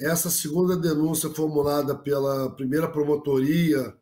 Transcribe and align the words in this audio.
essa 0.00 0.30
segunda 0.30 0.76
denúncia 0.76 1.28
formulada 1.30 1.94
pela 1.94 2.50
primeira 2.56 2.88
promotoria 2.88 3.94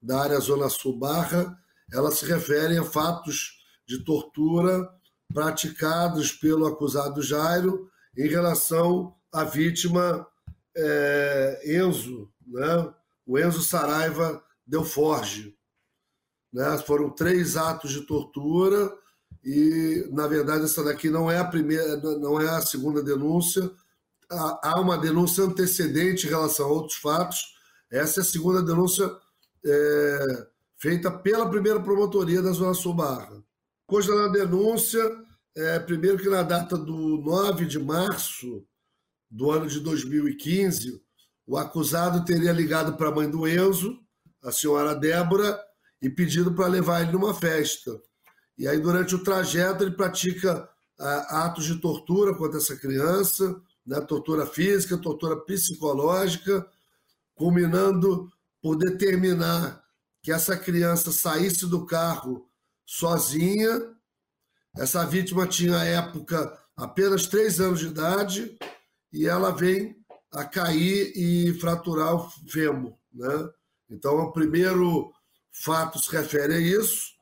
da 0.00 0.22
área 0.22 0.40
Zona 0.40 0.68
Sul 0.68 0.98
Barra, 0.98 1.58
ela 1.92 2.10
se 2.12 2.24
refere 2.24 2.78
a 2.78 2.84
fatos 2.84 3.58
de 3.86 4.04
tortura 4.04 4.88
praticados 5.34 6.32
pelo 6.32 6.66
acusado 6.66 7.22
Jairo 7.22 7.90
em 8.16 8.28
relação 8.28 9.14
à 9.32 9.44
vítima 9.44 10.26
é, 10.76 11.78
Enzo, 11.78 12.30
né? 12.46 12.92
o 13.26 13.38
Enzo 13.38 13.62
Saraiva 13.62 14.42
Delforge. 14.66 15.56
Né? 16.52 16.78
Foram 16.78 17.10
três 17.10 17.56
atos 17.56 17.90
de 17.90 18.02
tortura 18.02 18.92
e, 19.44 20.08
na 20.12 20.26
verdade, 20.26 20.64
essa 20.64 20.82
daqui 20.82 21.10
não 21.10 21.30
é 21.30 21.38
a 21.38 21.44
primeira, 21.44 21.96
não 21.96 22.40
é 22.40 22.48
a 22.48 22.60
segunda 22.60 23.02
denúncia, 23.02 23.70
há 24.30 24.80
uma 24.80 24.96
denúncia 24.96 25.44
antecedente 25.44 26.26
em 26.26 26.30
relação 26.30 26.66
a 26.66 26.72
outros 26.72 26.98
fatos. 26.98 27.54
Essa 27.90 28.20
é 28.20 28.22
a 28.22 28.26
segunda 28.26 28.62
denúncia 28.62 29.10
é, 29.64 30.46
feita 30.76 31.10
pela 31.10 31.48
primeira 31.48 31.80
promotoria 31.80 32.40
da 32.40 32.52
Zona 32.52 32.74
Sul 32.74 32.94
Barra. 32.94 33.42
Coisa 33.86 34.14
na 34.14 34.28
denúncia, 34.28 35.02
é, 35.56 35.78
primeiro 35.80 36.18
que 36.18 36.28
na 36.28 36.42
data 36.42 36.78
do 36.78 37.18
9 37.18 37.66
de 37.66 37.78
março 37.78 38.64
do 39.28 39.50
ano 39.50 39.66
de 39.66 39.80
2015, 39.80 41.02
o 41.46 41.56
acusado 41.56 42.24
teria 42.24 42.52
ligado 42.52 42.96
para 42.96 43.08
a 43.08 43.14
mãe 43.14 43.28
do 43.28 43.46
Enzo, 43.48 43.98
a 44.42 44.52
senhora 44.52 44.94
Débora, 44.94 45.60
e 46.00 46.08
pedido 46.08 46.54
para 46.54 46.68
levar 46.68 47.02
ele 47.02 47.12
numa 47.12 47.34
festa. 47.34 48.00
E 48.56 48.66
aí, 48.66 48.78
durante 48.78 49.14
o 49.14 49.22
trajeto, 49.22 49.82
ele 49.84 49.96
pratica 49.96 50.68
atos 50.98 51.64
de 51.64 51.80
tortura 51.80 52.34
contra 52.34 52.58
essa 52.58 52.76
criança, 52.76 53.60
né, 53.86 54.00
tortura 54.00 54.46
física, 54.46 54.98
tortura 54.98 55.36
psicológica, 55.36 56.66
culminando 57.34 58.30
por 58.60 58.76
determinar 58.76 59.82
que 60.22 60.30
essa 60.30 60.56
criança 60.56 61.10
saísse 61.10 61.66
do 61.66 61.86
carro 61.86 62.48
sozinha. 62.84 63.80
Essa 64.76 65.04
vítima 65.06 65.46
tinha, 65.46 65.78
à 65.78 65.84
época, 65.84 66.58
apenas 66.76 67.26
três 67.26 67.60
anos 67.60 67.80
de 67.80 67.86
idade 67.86 68.58
e 69.12 69.26
ela 69.26 69.50
vem 69.50 69.96
a 70.32 70.44
cair 70.44 71.12
e 71.16 71.52
fraturar 71.58 72.14
o 72.14 72.30
fêmur. 72.48 72.94
Né? 73.12 73.50
Então, 73.88 74.16
o 74.18 74.32
primeiro 74.32 75.12
fato 75.50 75.98
se 75.98 76.10
refere 76.12 76.54
a 76.54 76.60
isso. 76.60 77.12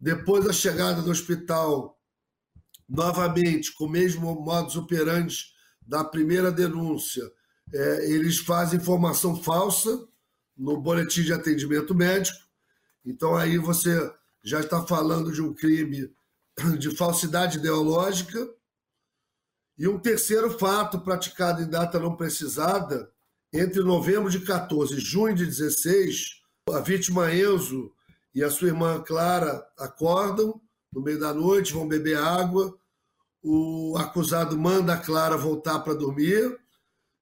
Depois 0.00 0.44
da 0.44 0.52
chegada 0.52 1.00
do 1.00 1.10
hospital, 1.10 1.96
novamente, 2.88 3.72
com 3.72 3.84
o 3.84 3.90
mesmo 3.90 4.34
modus 4.34 4.74
operandi 4.76 5.51
da 5.86 6.04
primeira 6.04 6.50
denúncia, 6.50 7.22
é, 7.72 8.10
eles 8.10 8.38
fazem 8.38 8.78
informação 8.78 9.42
falsa 9.42 10.06
no 10.56 10.80
boletim 10.80 11.22
de 11.22 11.32
atendimento 11.32 11.94
médico. 11.94 12.38
Então 13.04 13.36
aí 13.36 13.58
você 13.58 14.12
já 14.42 14.60
está 14.60 14.84
falando 14.84 15.32
de 15.32 15.40
um 15.40 15.54
crime 15.54 16.10
de 16.78 16.94
falsidade 16.96 17.58
ideológica. 17.58 18.48
E 19.78 19.88
um 19.88 19.98
terceiro 19.98 20.58
fato 20.58 21.00
praticado 21.00 21.62
em 21.62 21.68
data 21.68 21.98
não 21.98 22.14
precisada, 22.14 23.10
entre 23.52 23.82
novembro 23.82 24.30
de 24.30 24.40
14 24.40 24.94
e 24.94 25.00
junho 25.00 25.34
de 25.34 25.46
16, 25.46 26.42
a 26.70 26.80
vítima 26.80 27.34
Enzo 27.34 27.92
e 28.34 28.44
a 28.44 28.50
sua 28.50 28.68
irmã 28.68 29.02
Clara 29.02 29.66
acordam 29.78 30.60
no 30.92 31.02
meio 31.02 31.18
da 31.18 31.32
noite, 31.32 31.72
vão 31.72 31.88
beber 31.88 32.18
água 32.18 32.78
o 33.42 33.96
acusado 33.98 34.56
manda 34.58 34.94
a 34.94 34.98
Clara 34.98 35.36
voltar 35.36 35.80
para 35.80 35.94
dormir 35.94 36.58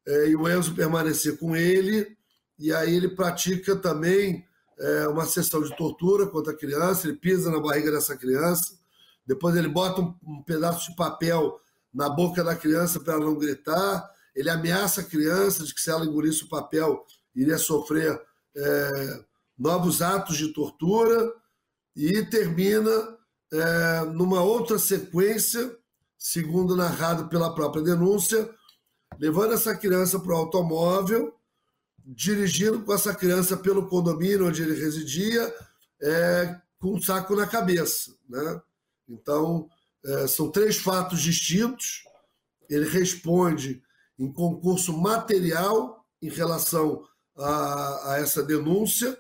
é, 0.07 0.29
e 0.29 0.37
o 0.37 0.49
Enzo 0.49 0.75
permanecer 0.75 1.39
com 1.39 1.57
ele, 1.57 2.17
e 2.59 2.73
aí 2.73 2.95
ele 2.95 3.09
pratica 3.09 3.75
também 3.77 4.45
é, 4.79 5.09
uma 5.09 5.25
sessão 5.25 5.63
de 5.63 5.75
tortura 5.77 6.27
contra 6.27 6.53
a 6.53 6.57
criança, 6.57 7.07
ele 7.07 7.17
pisa 7.17 7.51
na 7.51 7.61
barriga 7.61 7.91
dessa 7.91 8.17
criança, 8.17 8.79
depois 9.27 9.57
ele 9.57 9.69
bota 9.69 10.01
um, 10.01 10.15
um 10.23 10.43
pedaço 10.43 10.91
de 10.91 10.97
papel 10.97 11.59
na 11.93 12.09
boca 12.09 12.45
da 12.45 12.55
criança 12.55 13.01
para 13.01 13.15
ela 13.15 13.25
não 13.25 13.39
gritar, 13.39 14.11
ele 14.35 14.51
ameaça 14.51 15.01
a 15.01 15.05
criança 15.05 15.65
de 15.65 15.75
que 15.75 15.81
se 15.81 15.91
ela 15.91 16.05
engolisse 16.05 16.45
o 16.45 16.49
papel 16.49 17.05
iria 17.35 17.59
sofrer 17.59 18.21
é, 18.57 19.25
novos 19.59 20.03
atos 20.03 20.37
de 20.37 20.53
tortura. 20.53 21.33
E 21.97 22.25
termina 22.25 23.19
é, 23.53 24.05
numa 24.13 24.43
outra 24.43 24.79
sequência 24.79 25.77
segundo 26.21 26.77
narrado 26.77 27.29
pela 27.29 27.55
própria 27.55 27.83
denúncia, 27.83 28.55
levando 29.19 29.55
essa 29.55 29.75
criança 29.75 30.21
para 30.21 30.35
o 30.35 30.37
automóvel, 30.37 31.35
dirigindo 32.05 32.83
com 32.83 32.93
essa 32.93 33.15
criança 33.15 33.57
pelo 33.57 33.89
condomínio 33.89 34.47
onde 34.47 34.63
ele 34.63 34.79
residia, 34.79 35.53
é, 36.03 36.61
com 36.79 36.95
um 36.95 37.03
saco 37.03 37.35
na 37.35 37.47
cabeça. 37.47 38.15
Né? 38.29 38.61
Então, 39.09 39.67
é, 40.05 40.27
são 40.27 40.51
três 40.51 40.77
fatos 40.77 41.23
distintos. 41.23 42.05
Ele 42.69 42.89
responde 42.89 43.83
em 44.19 44.31
concurso 44.31 44.97
material 44.97 46.05
em 46.21 46.29
relação 46.29 47.03
a, 47.37 48.13
a 48.13 48.19
essa 48.19 48.43
denúncia, 48.43 49.19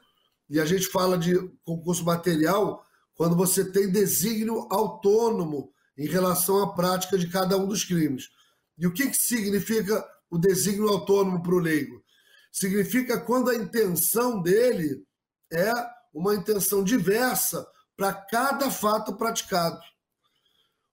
e 0.50 0.60
a 0.60 0.66
gente 0.66 0.86
fala 0.88 1.16
de 1.16 1.38
concurso 1.64 2.04
material 2.04 2.84
quando 3.14 3.36
você 3.36 3.64
tem 3.64 3.90
desígnio 3.90 4.66
autônomo 4.70 5.72
em 6.00 6.06
relação 6.06 6.62
à 6.62 6.72
prática 6.72 7.18
de 7.18 7.28
cada 7.28 7.58
um 7.58 7.68
dos 7.68 7.84
crimes. 7.84 8.30
E 8.78 8.86
o 8.86 8.92
que, 8.92 9.10
que 9.10 9.16
significa 9.16 10.02
o 10.30 10.38
desígnio 10.38 10.88
autônomo 10.88 11.42
para 11.42 11.54
o 11.54 11.58
leigo? 11.58 12.02
Significa 12.50 13.20
quando 13.20 13.50
a 13.50 13.54
intenção 13.54 14.40
dele 14.40 15.04
é 15.52 15.70
uma 16.14 16.34
intenção 16.34 16.82
diversa 16.82 17.66
para 17.94 18.14
cada 18.14 18.70
fato 18.70 19.14
praticado. 19.14 19.78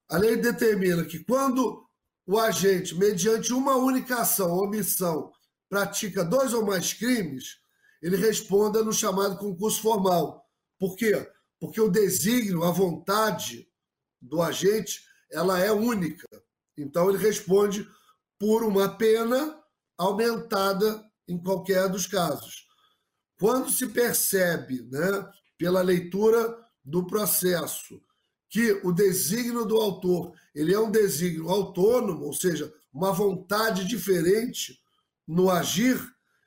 A 0.10 0.18
lei 0.18 0.36
determina 0.36 1.06
que 1.06 1.20
quando 1.24 1.88
o 2.26 2.38
agente, 2.38 2.94
mediante 2.94 3.54
uma 3.54 3.78
única 3.78 4.18
ação 4.18 4.52
ou 4.52 4.66
omissão, 4.66 5.32
pratica 5.70 6.22
dois 6.22 6.54
ou 6.54 6.66
mais 6.66 6.92
crimes, 6.92 7.60
ele 8.02 8.18
responda 8.18 8.84
no 8.84 8.92
chamado 8.92 9.38
concurso 9.38 9.82
formal. 9.82 10.46
Por 10.78 10.98
quê? 10.98 11.32
Porque 11.62 11.80
o 11.80 11.90
desígnio, 11.90 12.66
a 12.66 12.72
vontade, 12.72 13.70
do 14.22 14.42
agente, 14.42 15.02
ela 15.32 15.60
é 15.60 15.72
única. 15.72 16.28
Então 16.78 17.10
ele 17.10 17.18
responde 17.18 17.88
por 18.40 18.64
uma 18.64 18.90
pena 18.98 19.60
aumentada 19.98 21.04
em 21.28 21.38
qualquer 21.38 21.90
dos 21.90 22.06
casos. 22.06 22.68
Quando 23.40 23.70
se 23.70 23.88
percebe, 23.88 24.84
né, 24.84 25.30
pela 25.58 25.82
leitura 25.82 26.58
do 26.84 27.06
processo, 27.06 28.02
que 28.50 28.80
o 28.84 28.92
desígnio 28.92 29.66
do 29.66 29.78
autor 29.78 30.34
ele 30.56 30.74
é 30.74 30.80
um 30.80 30.90
desígnio 30.90 31.50
autônomo, 31.50 32.26
ou 32.26 32.34
seja, 32.34 32.74
uma 32.94 33.12
vontade 33.12 33.86
diferente 33.86 34.80
no 35.28 35.50
agir, 35.50 36.00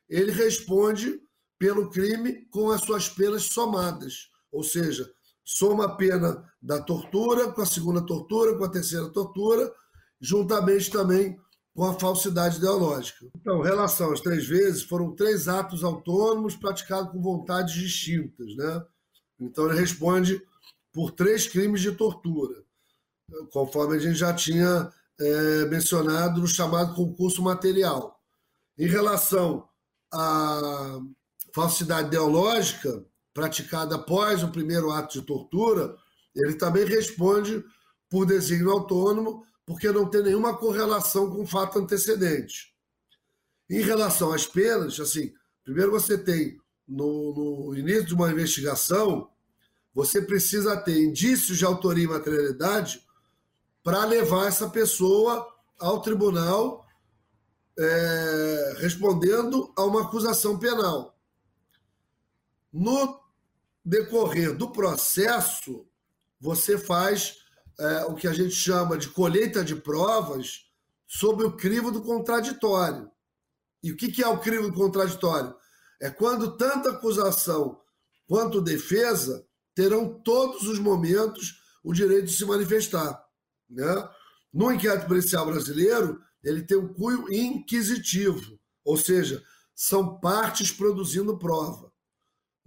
ele 0.09 0.33
responde 0.33 1.21
pelo 1.59 1.91
crime 1.91 2.47
com 2.47 2.71
as 2.71 2.81
suas 2.81 3.09
penas 3.09 3.45
somadas, 3.45 4.31
ou 4.51 4.65
seja, 4.65 5.13
soma 5.53 5.87
a 5.87 5.95
pena 5.97 6.45
da 6.63 6.81
tortura 6.81 7.51
com 7.51 7.61
a 7.61 7.67
segunda 7.67 8.01
tortura, 8.07 8.57
com 8.57 8.65
a 8.65 8.71
terceira 8.71 9.09
tortura, 9.09 9.73
juntamente 10.21 10.91
também 10.91 11.37
com 11.75 11.85
a 11.85 11.99
falsidade 11.99 12.59
ideológica. 12.59 13.27
Então, 13.35 13.61
relação 13.61 14.13
às 14.13 14.21
três 14.21 14.47
vezes, 14.47 14.85
foram 14.85 15.15
três 15.15 15.49
atos 15.49 15.83
autônomos 15.83 16.55
praticados 16.55 17.11
com 17.11 17.21
vontades 17.21 17.75
distintas. 17.75 18.55
Né? 18.55 18.85
Então, 19.41 19.69
ele 19.69 19.81
responde 19.81 20.41
por 20.93 21.11
três 21.11 21.49
crimes 21.49 21.81
de 21.81 21.93
tortura, 21.93 22.63
conforme 23.53 23.97
a 23.97 23.99
gente 23.99 24.17
já 24.17 24.33
tinha 24.33 24.89
é, 25.19 25.65
mencionado 25.67 26.41
no 26.41 26.47
chamado 26.47 26.95
concurso 26.95 27.43
material. 27.43 28.21
Em 28.79 28.87
relação 28.87 29.69
à 30.13 31.01
falsidade 31.53 32.07
ideológica, 32.07 33.05
praticada 33.41 33.95
após 33.95 34.43
o 34.43 34.49
primeiro 34.49 34.91
ato 34.91 35.19
de 35.19 35.27
tortura, 35.27 35.97
ele 36.37 36.55
também 36.57 36.85
responde 36.85 37.65
por 38.11 38.27
desígnio 38.27 38.71
autônomo, 38.71 39.47
porque 39.65 39.91
não 39.91 40.05
tem 40.05 40.23
nenhuma 40.23 40.59
correlação 40.59 41.31
com 41.31 41.43
o 41.43 41.47
fato 41.47 41.79
antecedente. 41.79 42.75
Em 43.71 43.81
relação 43.81 44.31
às 44.31 44.47
penas, 44.47 45.01
assim, 45.01 45.33
primeiro 45.65 45.91
você 45.91 46.19
tem, 46.19 46.61
no, 46.87 47.71
no 47.71 47.79
início 47.79 48.05
de 48.05 48.15
uma 48.15 48.31
investigação, 48.31 49.31
você 49.95 50.21
precisa 50.21 50.77
ter 50.77 51.03
indícios 51.03 51.57
de 51.57 51.65
autoria 51.65 52.05
e 52.05 52.09
materialidade 52.09 53.03
para 53.83 54.05
levar 54.05 54.49
essa 54.49 54.69
pessoa 54.69 55.47
ao 55.79 56.03
tribunal 56.03 56.87
é, 57.79 58.75
respondendo 58.81 59.73
a 59.75 59.85
uma 59.85 60.03
acusação 60.03 60.59
penal. 60.59 61.17
No 62.71 63.20
decorrer 63.91 64.57
do 64.57 64.71
processo, 64.71 65.85
você 66.41 66.79
faz 66.79 67.39
é, 67.79 68.05
o 68.05 68.15
que 68.15 68.29
a 68.29 68.33
gente 68.33 68.55
chama 68.55 68.97
de 68.97 69.09
colheita 69.09 69.65
de 69.65 69.75
provas 69.75 70.67
sob 71.09 71.43
o 71.43 71.57
crivo 71.57 71.91
do 71.91 72.01
contraditório. 72.01 73.11
E 73.83 73.91
o 73.91 73.97
que 73.97 74.23
é 74.23 74.29
o 74.29 74.39
crime 74.39 74.71
contraditório? 74.73 75.55
É 76.01 76.09
quando 76.09 76.57
tanto 76.57 76.89
acusação 76.89 77.81
quanto 78.29 78.61
defesa 78.61 79.45
terão 79.75 80.21
todos 80.23 80.69
os 80.69 80.79
momentos 80.79 81.61
o 81.83 81.93
direito 81.93 82.27
de 82.27 82.35
se 82.35 82.45
manifestar. 82.45 83.21
Né? 83.69 84.09
No 84.53 84.71
inquérito 84.73 85.09
policial 85.09 85.47
brasileiro, 85.47 86.23
ele 86.45 86.63
tem 86.63 86.79
um 86.79 86.95
cunho 86.95 87.33
inquisitivo, 87.33 88.59
ou 88.85 88.97
seja, 88.97 89.43
são 89.75 90.21
partes 90.21 90.71
produzindo 90.71 91.39
prova. 91.39 91.90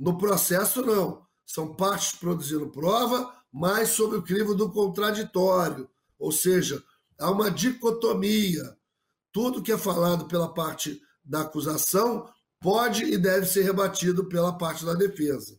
No 0.04 0.18
processo, 0.18 0.82
não. 0.82 1.26
São 1.46 1.74
partes 1.76 2.12
produzindo 2.20 2.70
prova, 2.70 3.34
mas 3.50 3.92
sob 3.92 4.18
o 4.18 4.22
crivo 4.22 4.54
do 4.54 4.70
contraditório, 4.70 5.90
ou 6.20 6.30
seja, 6.30 6.84
há 7.18 7.32
uma 7.32 7.50
dicotomia. 7.50 8.78
Tudo 9.32 9.64
que 9.64 9.72
é 9.72 9.78
falado 9.78 10.26
pela 10.28 10.54
parte 10.54 11.02
da 11.24 11.44
acusação 11.44 12.30
pode 12.60 13.06
e 13.06 13.18
deve 13.18 13.46
ser 13.46 13.62
rebatido 13.64 14.28
pela 14.28 14.58
parte 14.58 14.84
da 14.84 14.94
defesa. 14.94 15.58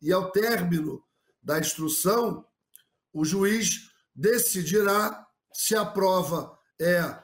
E 0.00 0.10
ao 0.10 0.30
término 0.30 1.04
da 1.42 1.58
instrução, 1.58 2.46
o 3.12 3.26
juiz 3.26 3.90
decidirá 4.14 5.26
se 5.52 5.76
a 5.76 5.84
prova 5.84 6.58
é 6.80 7.22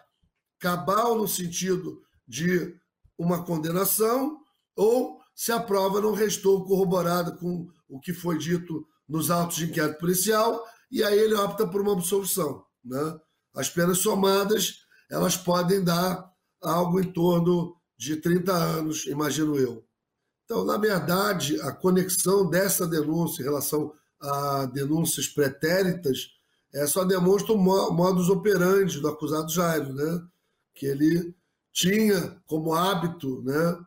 cabal 0.59 1.17
no 1.17 1.26
sentido 1.26 2.03
de 2.26 2.79
uma 3.17 3.43
condenação 3.43 4.38
ou 4.76 5.18
se 5.38 5.52
a 5.52 5.61
prova 5.61 6.00
não 6.00 6.14
restou 6.14 6.64
corroborada 6.64 7.31
com 7.31 7.69
o 7.88 8.00
que 8.00 8.12
foi 8.12 8.37
dito 8.38 8.85
nos 9.08 9.31
autos 9.31 9.58
de 9.58 9.67
inquérito 9.67 10.00
policial 10.00 10.64
e 10.90 11.05
aí 11.05 11.17
ele 11.17 11.37
opta 11.37 11.64
por 11.64 11.81
uma 11.81 11.93
absolvição. 11.93 12.64
Né? 12.85 13.20
As 13.55 13.70
penas 13.70 13.99
somadas 13.99 14.81
elas 15.08 15.37
podem 15.37 15.85
dar 15.85 16.29
algo 16.61 16.99
em 16.99 17.12
torno 17.12 17.76
de 17.96 18.17
30 18.17 18.52
anos, 18.52 19.06
imagino 19.06 19.56
eu. 19.56 19.87
Então, 20.44 20.64
na 20.64 20.76
verdade, 20.76 21.61
a 21.61 21.70
conexão 21.70 22.50
dessa 22.50 22.84
denúncia 22.84 23.41
em 23.41 23.44
relação 23.44 23.93
a 24.20 24.67
denúncias 24.67 25.29
pretéritas 25.29 26.31
é, 26.75 26.84
só 26.84 27.05
demonstra 27.05 27.52
o 27.55 27.93
modus 27.93 28.29
operandi 28.29 28.99
do 28.99 29.06
acusado 29.06 29.52
Jairo, 29.52 29.94
né? 29.94 30.20
que 30.75 30.84
ele 30.84 31.32
tinha 31.73 32.43
como 32.44 32.75
hábito 32.75 33.41
né, 33.43 33.79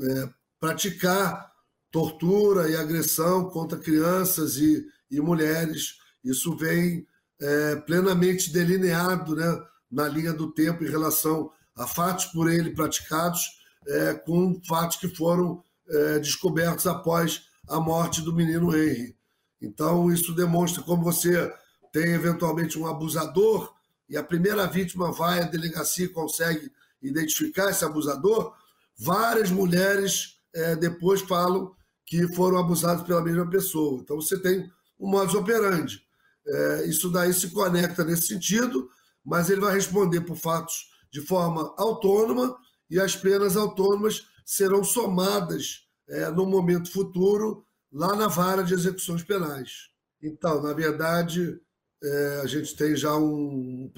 é, 0.00 0.37
praticar 0.60 1.52
tortura 1.90 2.68
e 2.68 2.76
agressão 2.76 3.48
contra 3.48 3.78
crianças 3.78 4.56
e, 4.56 4.86
e 5.10 5.20
mulheres. 5.20 5.98
Isso 6.24 6.56
vem 6.56 7.06
é, 7.40 7.76
plenamente 7.76 8.52
delineado 8.52 9.34
né, 9.34 9.62
na 9.90 10.08
linha 10.08 10.32
do 10.32 10.52
tempo 10.52 10.84
em 10.84 10.90
relação 10.90 11.50
a 11.76 11.86
fatos 11.86 12.26
por 12.26 12.50
ele 12.50 12.70
praticados 12.70 13.58
é, 13.86 14.14
com 14.14 14.60
fatos 14.66 14.96
que 14.96 15.08
foram 15.08 15.62
é, 15.88 16.18
descobertos 16.18 16.86
após 16.86 17.46
a 17.68 17.80
morte 17.80 18.20
do 18.20 18.34
menino 18.34 18.76
Henry. 18.76 19.16
Então, 19.60 20.10
isso 20.12 20.34
demonstra 20.34 20.82
como 20.82 21.02
você 21.02 21.52
tem 21.92 22.12
eventualmente 22.12 22.78
um 22.78 22.86
abusador 22.86 23.72
e 24.08 24.16
a 24.16 24.22
primeira 24.22 24.66
vítima 24.66 25.12
vai 25.12 25.40
à 25.40 25.44
delegacia 25.44 26.06
e 26.06 26.10
consegue 26.10 26.72
identificar 27.02 27.70
esse 27.70 27.84
abusador, 27.84 28.54
várias 28.96 29.50
mulheres 29.50 30.37
é, 30.54 30.76
depois 30.76 31.20
falam 31.20 31.72
que 32.04 32.26
foram 32.34 32.58
abusadas 32.58 33.06
pela 33.06 33.22
mesma 33.22 33.48
pessoa. 33.48 34.00
Então 34.00 34.16
você 34.16 34.38
tem 34.38 34.70
um 34.98 35.08
modus 35.08 35.34
operandi. 35.34 36.02
É, 36.46 36.86
isso 36.86 37.10
daí 37.10 37.32
se 37.32 37.50
conecta 37.50 38.04
nesse 38.04 38.28
sentido, 38.28 38.88
mas 39.24 39.50
ele 39.50 39.60
vai 39.60 39.74
responder 39.74 40.22
por 40.22 40.36
fatos 40.36 40.88
de 41.10 41.20
forma 41.20 41.74
autônoma 41.76 42.56
e 42.90 42.98
as 42.98 43.14
penas 43.14 43.56
autônomas 43.56 44.26
serão 44.44 44.82
somadas 44.82 45.86
é, 46.08 46.30
no 46.30 46.46
momento 46.46 46.90
futuro 46.90 47.64
lá 47.92 48.16
na 48.16 48.28
vara 48.28 48.62
de 48.62 48.72
execuções 48.72 49.22
penais. 49.22 49.90
Então, 50.22 50.62
na 50.62 50.72
verdade, 50.72 51.60
é, 52.02 52.40
a 52.42 52.46
gente 52.46 52.74
tem 52.74 52.96
já 52.96 53.14
um 53.16 53.90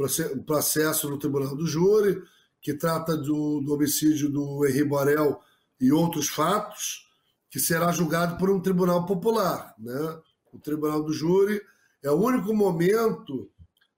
processo 0.47 1.09
no 1.09 1.19
Tribunal 1.19 1.55
do 1.55 1.67
Júri 1.67 2.21
que 2.61 2.75
trata 2.75 3.17
do, 3.17 3.61
do 3.61 3.75
homicídio 3.75 4.29
do 4.29 4.67
Henri 4.67 4.85
Borel 4.85 5.41
e 5.81 5.93
outros 5.93 6.29
fatos, 6.29 7.09
que 7.51 7.59
será 7.59 7.91
julgado 7.91 8.37
por 8.37 8.51
um 8.51 8.61
tribunal 8.61 9.07
popular. 9.07 9.75
Né? 9.79 10.21
O 10.53 10.59
Tribunal 10.59 11.03
do 11.03 11.13
Júri 11.13 11.61
é 12.03 12.11
o 12.11 12.21
único 12.21 12.55
momento 12.55 13.51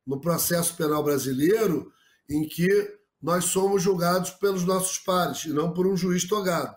no 0.07 0.21
processo 0.21 0.77
penal 0.77 1.03
brasileiro 1.03 1.93
em 2.29 2.47
que 2.49 2.99
nós 3.21 3.45
somos 3.47 3.83
julgados 3.83 4.31
pelos 4.31 4.65
nossos 4.65 4.99
pares 4.99 5.45
e 5.45 5.51
não 5.51 5.73
por 5.73 5.87
um 5.87 5.97
juiz 5.97 6.27
togado. 6.27 6.77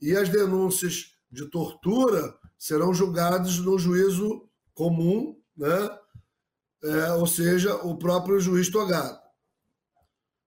E 0.00 0.16
as 0.16 0.28
denúncias 0.28 1.12
de 1.30 1.46
tortura 1.46 2.36
serão 2.56 2.92
julgadas 2.92 3.58
no 3.58 3.78
juízo 3.78 4.48
comum, 4.74 5.40
né? 5.56 5.98
É, 6.82 7.12
ou 7.14 7.26
seja, 7.26 7.74
o 7.76 7.98
próprio 7.98 8.38
juiz 8.40 8.68
togado. 8.68 9.18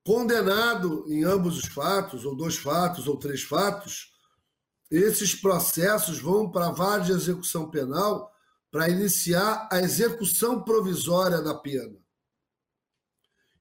Condenado 0.03 1.05
em 1.07 1.23
ambos 1.23 1.57
os 1.57 1.65
fatos, 1.65 2.25
ou 2.25 2.35
dois 2.35 2.57
fatos, 2.57 3.07
ou 3.07 3.17
três 3.17 3.43
fatos, 3.43 4.11
esses 4.89 5.35
processos 5.35 6.19
vão 6.19 6.49
para 6.49 6.67
a 6.67 6.71
vara 6.71 7.03
de 7.03 7.11
execução 7.11 7.69
penal 7.69 8.31
para 8.71 8.89
iniciar 8.89 9.69
a 9.71 9.79
execução 9.79 10.63
provisória 10.63 11.41
da 11.41 11.53
pena. 11.53 11.97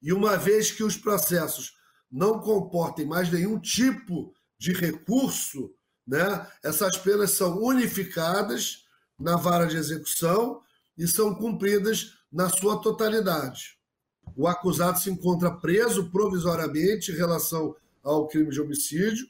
E 0.01 0.11
uma 0.11 0.35
vez 0.35 0.71
que 0.71 0.83
os 0.83 0.97
processos 0.97 1.73
não 2.11 2.39
comportem 2.39 3.05
mais 3.05 3.31
nenhum 3.31 3.59
tipo 3.59 4.33
de 4.57 4.73
recurso, 4.73 5.73
né, 6.07 6.47
essas 6.63 6.97
penas 6.97 7.31
são 7.31 7.61
unificadas 7.61 8.85
na 9.17 9.37
vara 9.37 9.67
de 9.67 9.77
execução 9.77 10.61
e 10.97 11.07
são 11.07 11.35
cumpridas 11.35 12.13
na 12.31 12.49
sua 12.49 12.81
totalidade. 12.81 13.80
O 14.35 14.47
acusado 14.47 14.99
se 14.99 15.09
encontra 15.09 15.51
preso 15.51 16.09
provisoriamente 16.09 17.11
em 17.11 17.15
relação 17.15 17.75
ao 18.03 18.27
crime 18.27 18.49
de 18.49 18.61
homicídio, 18.61 19.27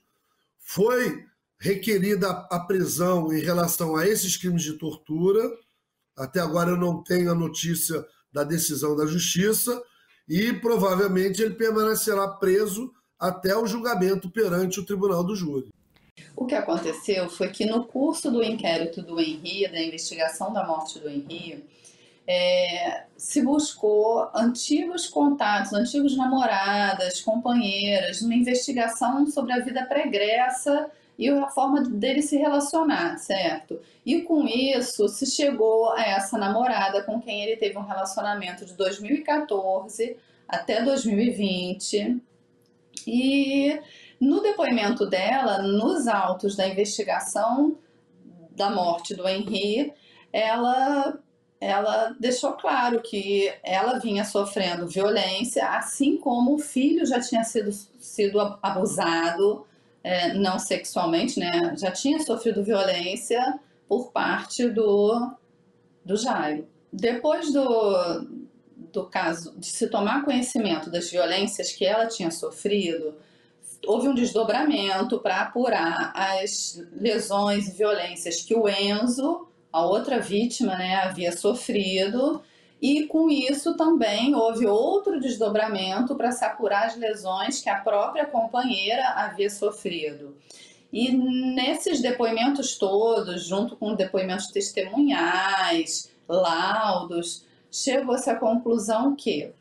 foi 0.60 1.26
requerida 1.60 2.30
a 2.50 2.60
prisão 2.60 3.32
em 3.32 3.42
relação 3.42 3.96
a 3.96 4.08
esses 4.08 4.38
crimes 4.38 4.64
de 4.64 4.74
tortura. 4.74 5.42
Até 6.18 6.40
agora 6.40 6.72
eu 6.72 6.78
não 6.78 7.04
tenho 7.04 7.32
a 7.32 7.36
notícia 7.36 8.06
da 8.32 8.44
decisão 8.44 8.96
da 8.96 9.06
justiça 9.06 9.82
e 10.28 10.54
provavelmente 10.54 11.42
ele 11.42 11.56
permanecerá 11.56 12.28
preso 12.28 12.92
até 13.20 13.56
o 13.56 13.68
julgamento 13.68 14.30
perante 14.30 14.80
o 14.80 14.86
tribunal 14.86 15.24
do 15.24 15.36
júri. 15.36 15.70
O 16.36 16.46
que 16.46 16.56
aconteceu 16.56 17.30
foi 17.30 17.50
que 17.50 17.66
no 17.66 17.86
curso 17.86 18.32
do 18.32 18.44
inquérito 18.44 19.02
do 19.02 19.20
Henri, 19.20 19.68
da 19.70 19.82
investigação 19.82 20.52
da 20.52 20.66
morte 20.66 21.00
do 21.00 21.10
Henri, 21.10 21.64
é, 22.34 23.04
se 23.18 23.42
buscou 23.42 24.30
antigos 24.34 25.06
contatos, 25.06 25.74
antigos 25.74 26.16
namoradas, 26.16 27.20
companheiras, 27.20 28.22
uma 28.22 28.34
investigação 28.34 29.28
sobre 29.28 29.52
a 29.52 29.60
vida 29.60 29.86
pregressa 29.86 30.90
e 31.20 31.28
a 31.28 31.50
forma 31.50 31.82
dele 31.82 32.22
se 32.22 32.38
relacionar, 32.38 33.18
certo? 33.18 33.82
E 34.06 34.22
com 34.22 34.48
isso 34.48 35.10
se 35.10 35.26
chegou 35.26 35.92
a 35.92 36.04
essa 36.04 36.38
namorada 36.38 37.04
com 37.04 37.20
quem 37.20 37.44
ele 37.44 37.58
teve 37.58 37.78
um 37.78 37.84
relacionamento 37.84 38.66
de 38.66 38.76
2014 38.76 40.16
até 40.48 40.82
2020. 40.82 42.18
E 43.06 43.78
no 44.22 44.42
depoimento 44.42 45.06
dela, 45.06 45.62
nos 45.62 46.08
autos 46.08 46.56
da 46.56 46.66
investigação 46.66 47.78
da 48.52 48.70
morte 48.70 49.14
do 49.14 49.28
Henri, 49.28 49.94
ela 50.32 51.20
ela 51.62 52.16
deixou 52.20 52.54
claro 52.54 53.00
que 53.02 53.54
ela 53.64 54.00
vinha 54.00 54.26
sofrendo 54.26 54.88
violência, 54.88 55.64
assim 55.78 56.18
como 56.18 56.56
o 56.56 56.58
filho 56.58 57.06
já 57.06 57.20
tinha 57.20 57.44
sido, 57.44 57.72
sido 58.00 58.40
abusado, 58.64 59.68
é, 60.04 60.34
não 60.34 60.58
sexualmente, 60.58 61.40
né? 61.40 61.76
Já 61.78 61.92
tinha 61.92 62.20
sofrido 62.20 62.64
violência 62.64 63.60
por 63.88 64.12
parte 64.12 64.68
do, 64.68 65.32
do 66.04 66.18
Jairo. 66.18 66.68
Depois 66.92 67.54
do, 67.54 68.28
do 68.92 69.06
caso 69.06 69.54
de 69.60 69.68
se 69.68 69.88
tomar 69.88 70.26
conhecimento 70.26 70.90
das 70.90 71.12
violências 71.12 71.72
que 71.72 71.86
ela 71.86 72.08
tinha 72.08 72.32
sofrido, 72.32 73.14
houve 73.86 74.08
um 74.08 74.16
desdobramento 74.16 75.20
para 75.20 75.42
apurar 75.42 76.12
as 76.16 76.84
lesões 76.92 77.68
e 77.68 77.78
violências 77.78 78.42
que 78.42 78.56
o 78.56 78.68
Enzo 78.68 79.48
a 79.72 79.86
outra 79.86 80.20
vítima 80.20 80.76
né, 80.76 80.96
havia 80.96 81.32
sofrido, 81.32 82.42
e 82.82 83.06
com 83.06 83.30
isso 83.30 83.76
também 83.76 84.34
houve 84.34 84.66
outro 84.66 85.20
desdobramento 85.20 86.16
para 86.16 86.32
se 86.32 86.44
apurar 86.44 86.88
as 86.88 86.98
lesões 86.98 87.62
que 87.62 87.70
a 87.70 87.80
própria 87.80 88.26
companheira 88.26 89.08
havia 89.10 89.50
sofrido. 89.50 90.36
E 90.92 91.12
nesses 91.12 92.02
depoimentos 92.02 92.78
todos, 92.78 93.46
junto 93.46 93.78
com 93.78 93.96
depoimentos 93.96 94.48
testemunhais, 94.48 96.12
laudos, 96.28 97.46
chegou-se 97.72 98.30
à 98.30 98.36
conclusão 98.36 99.16
que 99.16 99.54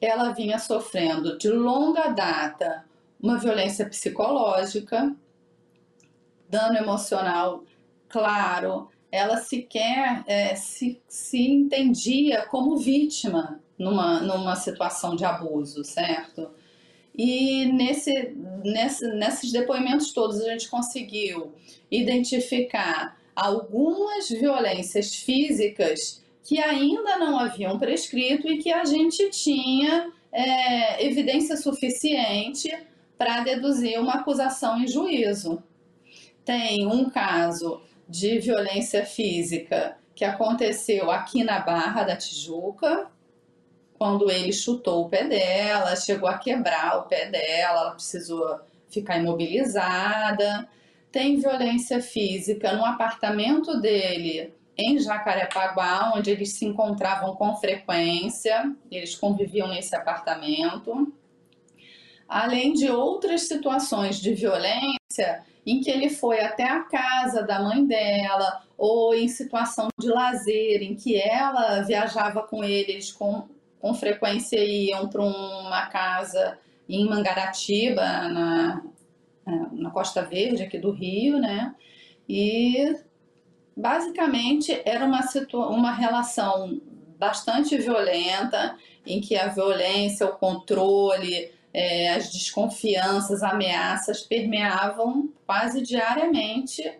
ela 0.00 0.32
vinha 0.32 0.58
sofrendo 0.58 1.38
de 1.38 1.48
longa 1.48 2.08
data 2.08 2.84
uma 3.22 3.38
violência 3.38 3.88
psicológica, 3.88 5.14
dano 6.48 6.76
emocional, 6.76 7.64
claro, 8.08 8.90
ela 9.16 9.38
sequer 9.38 10.22
é, 10.26 10.54
se, 10.54 11.00
se 11.08 11.38
entendia 11.38 12.42
como 12.46 12.76
vítima 12.76 13.60
numa, 13.78 14.20
numa 14.20 14.56
situação 14.56 15.16
de 15.16 15.24
abuso, 15.24 15.84
certo? 15.84 16.50
E 17.16 17.66
nesse, 17.72 18.36
nesse, 18.62 19.08
nesses 19.14 19.50
depoimentos 19.50 20.12
todos 20.12 20.40
a 20.40 20.50
gente 20.50 20.68
conseguiu 20.68 21.54
identificar 21.90 23.16
algumas 23.34 24.28
violências 24.28 25.14
físicas 25.14 26.22
que 26.44 26.60
ainda 26.60 27.18
não 27.18 27.38
haviam 27.38 27.78
prescrito 27.78 28.48
e 28.48 28.58
que 28.58 28.72
a 28.72 28.84
gente 28.84 29.30
tinha 29.30 30.12
é, 30.30 31.04
evidência 31.04 31.56
suficiente 31.56 32.70
para 33.16 33.40
deduzir 33.40 33.98
uma 33.98 34.14
acusação 34.14 34.78
em 34.78 34.86
juízo. 34.86 35.62
Tem 36.44 36.86
um 36.86 37.10
caso 37.10 37.80
de 38.08 38.38
violência 38.38 39.04
física 39.04 39.96
que 40.14 40.24
aconteceu 40.24 41.10
aqui 41.10 41.44
na 41.44 41.60
Barra 41.60 42.02
da 42.04 42.16
Tijuca, 42.16 43.10
quando 43.98 44.30
ele 44.30 44.52
chutou 44.52 45.04
o 45.04 45.08
pé 45.08 45.24
dela, 45.24 45.96
chegou 45.96 46.28
a 46.28 46.38
quebrar 46.38 46.98
o 46.98 47.02
pé 47.04 47.26
dela, 47.30 47.80
ela 47.80 47.90
precisou 47.92 48.60
ficar 48.88 49.18
imobilizada. 49.18 50.68
Tem 51.10 51.38
violência 51.38 52.00
física 52.00 52.72
no 52.72 52.84
apartamento 52.84 53.80
dele 53.80 54.52
em 54.76 54.98
Jacarepaguá, 54.98 56.12
onde 56.14 56.30
eles 56.30 56.52
se 56.52 56.66
encontravam 56.66 57.34
com 57.36 57.56
frequência, 57.56 58.70
eles 58.90 59.14
conviviam 59.14 59.68
nesse 59.68 59.96
apartamento. 59.96 61.12
Além 62.28 62.72
de 62.72 62.90
outras 62.90 63.42
situações 63.42 64.20
de 64.20 64.34
violência 64.34 65.44
em 65.64 65.80
que 65.80 65.90
ele 65.90 66.08
foi 66.10 66.40
até 66.40 66.64
a 66.64 66.82
casa 66.82 67.42
da 67.42 67.60
mãe 67.60 67.84
dela, 67.84 68.62
ou 68.78 69.14
em 69.14 69.26
situação 69.26 69.88
de 69.98 70.08
lazer, 70.08 70.82
em 70.82 70.94
que 70.94 71.16
ela 71.16 71.82
viajava 71.82 72.42
com 72.42 72.62
eles 72.62 73.10
com, 73.10 73.48
com 73.80 73.94
frequência 73.94 74.58
iam 74.58 75.08
para 75.08 75.22
uma 75.22 75.86
casa 75.86 76.58
em 76.88 77.08
Mangaratiba, 77.08 78.28
na, 78.28 78.82
na 79.72 79.90
Costa 79.90 80.22
Verde, 80.22 80.62
aqui 80.62 80.78
do 80.78 80.92
Rio, 80.92 81.38
né? 81.38 81.74
E 82.28 82.96
basicamente 83.76 84.80
era 84.84 85.04
uma, 85.04 85.20
uma 85.68 85.92
relação 85.92 86.80
bastante 87.18 87.76
violenta, 87.76 88.76
em 89.04 89.20
que 89.20 89.36
a 89.36 89.48
violência, 89.48 90.26
o 90.26 90.36
controle, 90.36 91.50
é, 91.76 92.14
as 92.14 92.32
desconfianças, 92.32 93.42
ameaças 93.42 94.22
permeavam 94.22 95.28
quase 95.44 95.82
diariamente 95.82 96.90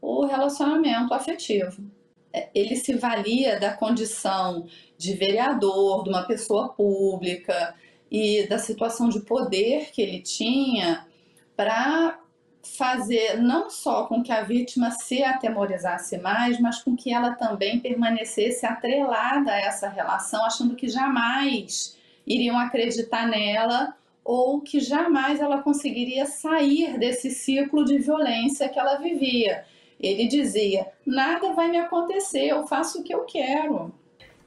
o 0.00 0.24
relacionamento 0.24 1.12
afetivo. 1.12 1.84
É, 2.32 2.48
ele 2.54 2.74
se 2.76 2.94
valia 2.94 3.60
da 3.60 3.74
condição 3.74 4.66
de 4.96 5.12
vereador, 5.12 6.02
de 6.02 6.08
uma 6.08 6.22
pessoa 6.22 6.70
pública 6.70 7.74
e 8.10 8.46
da 8.46 8.56
situação 8.56 9.10
de 9.10 9.20
poder 9.20 9.90
que 9.92 10.00
ele 10.00 10.22
tinha 10.22 11.06
para 11.54 12.18
fazer 12.62 13.36
não 13.36 13.68
só 13.68 14.06
com 14.06 14.22
que 14.22 14.32
a 14.32 14.42
vítima 14.42 14.92
se 14.92 15.22
atemorizasse 15.22 16.16
mais, 16.16 16.58
mas 16.58 16.82
com 16.82 16.96
que 16.96 17.12
ela 17.12 17.32
também 17.32 17.80
permanecesse 17.80 18.64
atrelada 18.64 19.52
a 19.52 19.60
essa 19.60 19.90
relação, 19.90 20.42
achando 20.42 20.74
que 20.74 20.88
jamais 20.88 21.98
iriam 22.26 22.58
acreditar 22.58 23.26
nela 23.26 23.94
ou 24.24 24.60
que 24.60 24.80
jamais 24.80 25.40
ela 25.40 25.62
conseguiria 25.62 26.26
sair 26.26 26.98
desse 26.98 27.30
ciclo 27.30 27.84
de 27.84 27.98
violência 27.98 28.68
que 28.68 28.78
ela 28.78 28.96
vivia. 28.96 29.64
Ele 30.00 30.26
dizia: 30.26 30.86
nada 31.06 31.52
vai 31.52 31.70
me 31.70 31.78
acontecer, 31.78 32.46
eu 32.46 32.66
faço 32.66 33.00
o 33.00 33.02
que 33.02 33.14
eu 33.14 33.24
quero. 33.24 33.92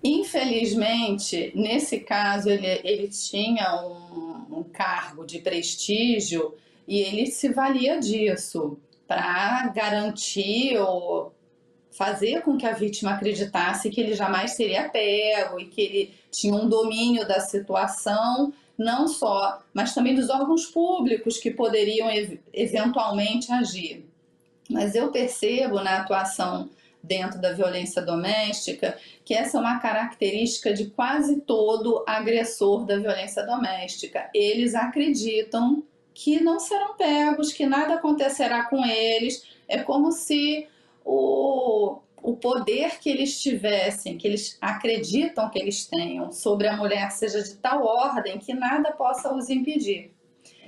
Infelizmente, 0.03 1.51
nesse 1.55 2.00
caso, 2.00 2.50
ele, 2.50 2.67
ele 2.84 3.08
tinha 3.08 3.84
um, 3.84 4.60
um 4.60 4.63
cargo 4.63 5.25
de 5.25 5.39
prestígio 5.39 6.53
e 6.88 7.00
ele 7.00 7.25
se 7.25 7.50
valia 7.50 8.00
disso 8.00 8.77
para 9.08 9.67
garantir 9.70 10.77
ou 10.77 11.34
fazer 11.89 12.41
com 12.41 12.58
que 12.58 12.65
a 12.65 12.74
vítima 12.74 13.12
acreditasse 13.12 13.89
que 13.89 14.01
ele 14.01 14.13
jamais 14.13 14.51
seria 14.51 14.89
pego 14.89 15.60
e 15.60 15.65
que 15.65 15.82
ele 15.82 16.13
tinha 16.29 16.53
um 16.53 16.67
domínio 16.67 17.25
da 17.27 17.39
situação 17.39 18.53
não 18.77 19.08
só, 19.08 19.62
mas 19.74 19.94
também 19.94 20.15
dos 20.15 20.29
órgãos 20.29 20.65
públicos 20.65 21.38
que 21.38 21.51
poderiam 21.51 22.10
ev 22.10 22.39
eventualmente 22.53 23.51
agir. 23.51 24.05
Mas 24.70 24.96
eu 24.96 25.12
percebo 25.12 25.82
na 25.82 25.98
atuação 25.98 26.70
dentro 27.01 27.39
da 27.39 27.53
violência 27.53 28.01
doméstica 28.01 28.98
que 29.24 29.34
essa 29.34 29.58
é 29.58 29.62
uma 29.62 29.79
característica 29.79 30.74
de 30.74 30.88
quase 30.88 31.41
todo 31.41 32.03
agressor 32.08 32.86
da 32.86 32.98
violência 32.98 33.46
doméstica. 33.46 34.29
Eles 34.34 34.75
acreditam 34.75 35.84
que 36.13 36.41
não 36.41 36.60
serão 36.60 36.96
pegos, 36.96 37.53
que 37.53 37.65
nada 37.65 37.96
acontecerá 37.96 38.65
com 38.65 38.86
eles. 38.86 39.46
É 39.67 39.79
como 39.79 40.12
se 40.12 40.67
o, 41.03 42.00
o 42.25 42.36
poder 42.36 43.00
que 43.00 43.08
eles 43.08 43.39
tivessem, 43.39 44.17
que 44.17 44.27
eles 44.27 44.58
acreditam 44.60 45.48
que 45.48 45.60
eles 45.60 45.86
tenham 45.86 46.32
sobre 46.32 46.67
a 46.67 46.75
mulher 46.75 47.12
seja 47.12 47.44
de 47.44 47.53
tal 47.58 47.86
ordem 47.86 48.39
que 48.39 48.51
nada 48.51 48.91
possa 48.91 49.32
os 49.32 49.48
impedir. 49.48 50.12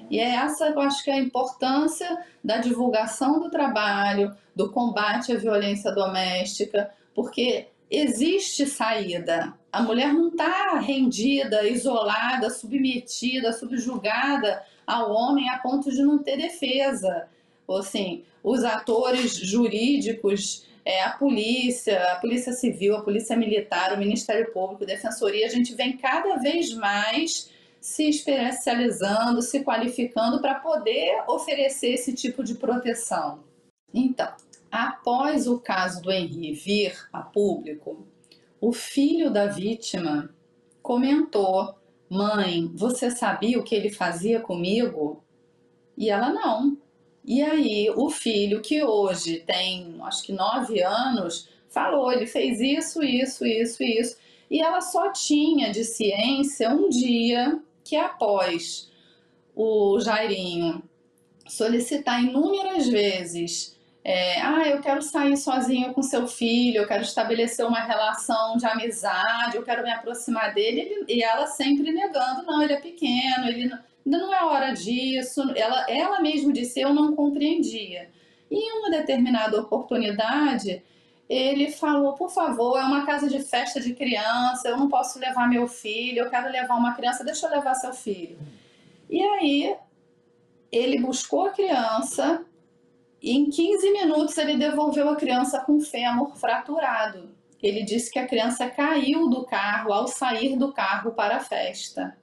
E 0.07 0.19
é 0.19 0.35
essa, 0.35 0.67
eu 0.67 0.79
acho 0.79 1.03
que 1.03 1.09
é 1.09 1.15
a 1.15 1.19
importância 1.19 2.23
da 2.43 2.57
divulgação 2.57 3.39
do 3.39 3.49
trabalho, 3.49 4.35
do 4.55 4.71
combate 4.71 5.31
à 5.31 5.35
violência 5.35 5.91
doméstica, 5.91 6.91
porque 7.15 7.69
existe 7.89 8.67
saída. 8.67 9.51
A 9.71 9.81
mulher 9.81 10.13
não 10.13 10.27
está 10.27 10.77
rendida, 10.77 11.67
isolada, 11.67 12.51
submetida, 12.51 13.51
subjugada 13.51 14.63
ao 14.85 15.11
homem 15.11 15.49
a 15.49 15.57
ponto 15.57 15.89
de 15.89 16.03
não 16.03 16.19
ter 16.19 16.37
defesa. 16.37 17.27
Ou 17.65 17.77
assim, 17.77 18.23
os 18.43 18.63
atores 18.63 19.35
jurídicos 19.35 20.66
é, 20.87 21.03
a 21.03 21.11
polícia, 21.11 22.01
a 22.13 22.15
polícia 22.15 22.53
civil, 22.53 22.95
a 22.95 23.01
polícia 23.01 23.35
militar, 23.35 23.91
o 23.91 23.97
Ministério 23.97 24.53
Público, 24.53 24.85
a 24.85 24.87
Defensoria, 24.87 25.45
a 25.45 25.49
gente 25.49 25.75
vem 25.75 25.97
cada 25.97 26.37
vez 26.37 26.73
mais 26.73 27.51
se 27.81 28.07
especializando, 28.07 29.41
se 29.41 29.65
qualificando 29.65 30.39
para 30.39 30.55
poder 30.55 31.25
oferecer 31.27 31.89
esse 31.89 32.13
tipo 32.13 32.41
de 32.41 32.55
proteção. 32.55 33.43
Então, 33.93 34.33
após 34.71 35.45
o 35.45 35.59
caso 35.59 36.01
do 36.01 36.09
Henri 36.09 36.53
vir 36.53 36.95
a 37.11 37.19
público, 37.19 38.07
o 38.61 38.71
filho 38.71 39.29
da 39.29 39.45
vítima 39.45 40.33
comentou: 40.81 41.75
Mãe, 42.09 42.71
você 42.73 43.11
sabia 43.11 43.59
o 43.59 43.63
que 43.63 43.75
ele 43.75 43.89
fazia 43.89 44.39
comigo? 44.39 45.21
E 45.97 46.09
ela 46.09 46.29
não. 46.29 46.77
E 47.27 47.43
aí, 47.43 47.91
o 47.93 48.09
filho, 48.09 48.61
que 48.61 48.81
hoje 48.81 49.39
tem 49.45 49.97
acho 50.03 50.23
que 50.23 50.31
nove 50.31 50.81
anos, 50.81 51.49
falou: 51.69 52.11
ele 52.11 52.25
fez 52.25 52.61
isso, 52.61 53.03
isso, 53.03 53.45
isso, 53.45 53.83
isso. 53.83 54.17
E 54.49 54.61
ela 54.61 54.79
só 54.79 55.11
tinha 55.11 55.69
de 55.69 55.83
ciência 55.83 56.69
um 56.69 56.87
dia 56.87 57.61
que, 57.83 57.97
após 57.97 58.89
o 59.53 59.99
Jairinho 59.99 60.81
solicitar 61.47 62.23
inúmeras 62.23 62.87
vezes 62.87 63.77
é, 64.09 64.39
ah, 64.39 64.65
eu 64.65 64.79
quero 64.79 65.01
sair 65.01 65.35
sozinho 65.35 65.93
com 65.93 66.01
seu 66.01 66.29
filho, 66.29 66.77
eu 66.77 66.87
quero 66.87 67.03
estabelecer 67.03 67.65
uma 67.65 67.81
relação 67.81 68.55
de 68.55 68.65
amizade, 68.65 69.57
eu 69.57 69.63
quero 69.63 69.83
me 69.83 69.91
aproximar 69.91 70.53
dele, 70.53 70.79
ele, 70.79 71.05
e 71.09 71.21
ela 71.21 71.45
sempre 71.45 71.91
negando, 71.91 72.43
não, 72.43 72.63
ele 72.63 72.71
é 72.71 72.79
pequeno, 72.79 73.49
ele 73.49 73.67
não, 73.67 73.77
não 74.07 74.33
é 74.33 74.43
hora 74.43 74.71
disso. 74.71 75.41
Ela, 75.55 75.85
ela 75.89 76.21
mesma 76.21 76.53
disse, 76.53 76.79
eu 76.79 76.93
não 76.93 77.13
compreendia. 77.13 78.09
E 78.49 78.55
em 78.55 78.79
uma 78.79 78.89
determinada 78.89 79.59
oportunidade, 79.59 80.81
ele 81.29 81.69
falou, 81.69 82.13
por 82.13 82.31
favor, 82.31 82.77
é 82.79 82.83
uma 82.83 83.05
casa 83.05 83.27
de 83.27 83.39
festa 83.39 83.81
de 83.81 83.93
criança, 83.93 84.69
eu 84.69 84.77
não 84.77 84.87
posso 84.87 85.19
levar 85.19 85.49
meu 85.49 85.67
filho, 85.67 86.19
eu 86.19 86.29
quero 86.29 86.49
levar 86.49 86.75
uma 86.75 86.93
criança, 86.93 87.25
deixa 87.25 87.45
eu 87.45 87.51
levar 87.51 87.75
seu 87.75 87.93
filho. 87.93 88.39
E 89.09 89.21
aí, 89.21 89.75
ele 90.71 90.99
buscou 90.99 91.47
a 91.47 91.49
criança 91.49 92.45
e 93.21 93.31
em 93.31 93.49
15 93.49 93.91
minutos 93.91 94.37
ele 94.37 94.55
devolveu 94.55 95.09
a 95.09 95.17
criança 95.17 95.59
com 95.59 95.81
fêmur 95.81 96.37
fraturado. 96.37 97.29
Ele 97.61 97.83
disse 97.83 98.11
que 98.11 98.19
a 98.19 98.27
criança 98.27 98.69
caiu 98.69 99.29
do 99.29 99.43
carro 99.43 99.91
ao 99.91 100.07
sair 100.07 100.57
do 100.57 100.71
carro 100.71 101.11
para 101.11 101.37
a 101.37 101.39
festa. 101.39 102.15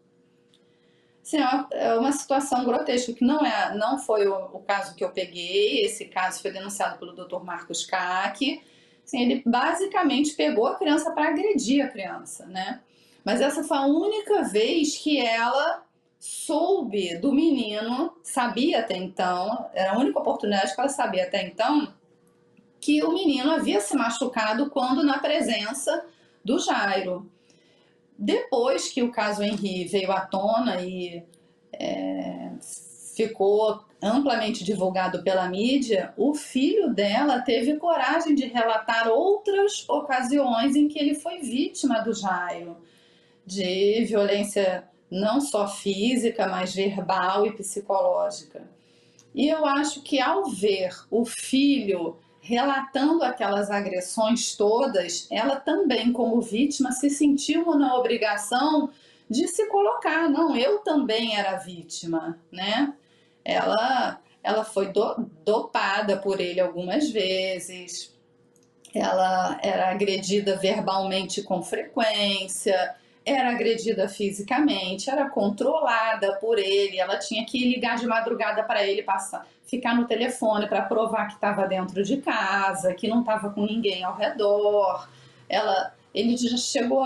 Assim, 1.25 1.39
é 1.71 1.95
uma 1.95 2.13
situação 2.13 2.67
grotesca, 2.67 3.15
que 3.15 3.25
não, 3.25 3.41
é, 3.47 3.75
não 3.75 3.99
foi 3.99 4.27
o, 4.27 4.35
o 4.53 4.61
caso 4.61 4.95
que 4.95 5.03
eu 5.03 5.09
peguei, 5.09 5.83
esse 5.83 6.05
caso 6.05 6.43
foi 6.43 6.51
denunciado 6.51 6.99
pelo 6.99 7.15
Dr. 7.15 7.43
Marcos. 7.43 7.89
Assim, 7.91 9.23
ele 9.23 9.43
basicamente 9.47 10.35
pegou 10.35 10.67
a 10.67 10.75
criança 10.75 11.11
para 11.13 11.31
agredir 11.31 11.83
a 11.83 11.89
criança, 11.89 12.45
né? 12.45 12.83
Mas 13.25 13.41
essa 13.41 13.65
foi 13.65 13.79
a 13.79 13.87
única 13.87 14.43
vez 14.43 14.99
que 14.99 15.19
ela 15.19 15.83
soube 16.21 17.17
do 17.17 17.33
menino, 17.33 18.15
sabia 18.23 18.81
até 18.81 18.95
então, 18.95 19.71
era 19.73 19.93
a 19.93 19.99
única 19.99 20.19
oportunidade 20.19 20.75
que 20.75 20.81
ela 20.81 20.91
sabia 20.91 21.25
até 21.25 21.43
então, 21.47 21.95
que 22.79 23.03
o 23.03 23.13
menino 23.13 23.51
havia 23.51 23.81
se 23.81 23.97
machucado 23.97 24.69
quando 24.69 25.03
na 25.03 25.19
presença 25.19 26.05
do 26.45 26.59
Jairo. 26.59 27.31
Depois 28.19 28.89
que 28.89 29.03
o 29.03 29.11
caso 29.11 29.43
Henri 29.43 29.87
veio 29.87 30.13
à 30.13 30.21
tona 30.21 30.81
e 30.81 31.23
é, 31.73 32.51
ficou 33.15 33.85
amplamente 34.01 34.63
divulgado 34.65 35.23
pela 35.23 35.49
mídia, 35.49 36.13
o 36.17 36.35
filho 36.35 36.93
dela 36.93 37.41
teve 37.41 37.77
coragem 37.77 38.35
de 38.35 38.47
relatar 38.47 39.09
outras 39.09 39.89
ocasiões 39.89 40.77
em 40.77 40.89
que 40.89 40.99
ele 40.99 41.15
foi 41.15 41.39
vítima 41.39 42.01
do 42.01 42.13
Jairo, 42.13 42.77
de 43.47 44.05
violência 44.05 44.85
não 45.11 45.41
só 45.41 45.67
física, 45.67 46.47
mas 46.49 46.75
verbal 46.75 47.47
e 47.47 47.53
psicológica. 47.53 48.63
E 49.35 49.49
eu 49.49 49.65
acho 49.67 50.03
que 50.03 50.21
ao 50.21 50.45
ver 50.45 50.91
o 51.11 51.25
filho 51.25 52.19
relatando 52.45 53.25
aquelas 53.25 53.71
agressões 53.71 54.55
todas, 54.55 55.27
ela 55.31 55.57
também, 55.57 56.13
como 56.13 56.43
vítima, 56.43 56.93
se 56.93 57.09
sentiu 57.09 57.75
na 57.75 57.97
obrigação 57.97 58.91
de 59.31 59.49
se 59.49 59.67
colocar. 59.69 60.29
Não, 60.29 60.55
eu 60.55 60.81
também 60.81 61.35
era 61.35 61.57
vítima, 61.57 62.39
né? 62.53 62.93
Ela, 63.43 64.21
ela 64.43 64.63
foi 64.63 64.93
do, 64.93 65.27
dopada 65.43 66.19
por 66.19 66.39
ele 66.39 66.61
algumas 66.61 67.09
vezes, 67.09 68.15
ela 68.95 69.59
era 69.63 69.91
agredida 69.91 70.55
verbalmente 70.57 71.43
com 71.43 71.63
frequência, 71.63 72.95
era 73.25 73.51
agredida 73.51 74.09
fisicamente, 74.09 75.09
era 75.09 75.31
controlada 75.31 76.37
por 76.37 76.59
ele, 76.59 76.99
ela 76.99 77.19
tinha 77.19 77.45
que 77.47 77.59
ligar 77.67 77.97
de 77.97 78.07
madrugada 78.07 78.63
para 78.63 78.87
ele 78.87 79.03
passar, 79.03 79.47
ficar 79.65 79.95
no 79.95 80.07
telefone 80.07 80.67
para 80.67 80.83
provar 80.83 81.29
que 81.29 81.35
estava 81.35 81.67
dentro 81.67 82.03
de 82.03 82.19
casa, 82.19 82.93
que 82.93 83.09
não 83.09 83.21
estava 83.21 83.51
com 83.51 83.65
ninguém 83.65 84.05
ao 84.05 84.15
redor. 84.15 85.09
Ela, 85.49 85.95
ele 86.15 86.37
já 86.37 86.57
chegou 86.57 87.05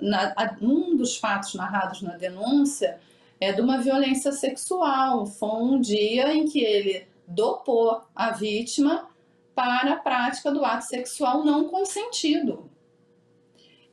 na, 0.00 0.32
a, 0.36 0.54
um 0.60 0.96
dos 0.96 1.16
fatos 1.16 1.54
narrados 1.54 2.00
na 2.00 2.16
denúncia 2.16 2.98
é 3.40 3.52
de 3.52 3.60
uma 3.60 3.78
violência 3.78 4.32
sexual. 4.32 5.26
Foi 5.26 5.62
um 5.62 5.80
dia 5.80 6.32
em 6.32 6.46
que 6.46 6.60
ele 6.60 7.06
dopou 7.26 8.02
a 8.14 8.30
vítima 8.30 9.08
para 9.54 9.92
a 9.92 9.96
prática 9.96 10.50
do 10.52 10.64
ato 10.64 10.84
sexual 10.84 11.44
não 11.44 11.68
consentido. 11.68 12.70